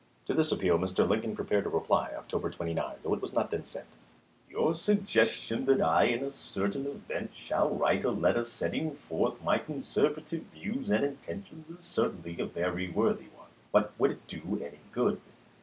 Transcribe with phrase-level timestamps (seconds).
[0.25, 1.07] To this appeal Mr.
[1.07, 3.85] Lincoln prepared a reply, October 29, though it was not then sent:
[4.49, 9.59] Your suggestion that I in a certain event shall write a letter setting forth my
[9.59, 13.49] conservative views and inten tions is certainly a very worthy one.
[13.71, 15.21] But would it do any good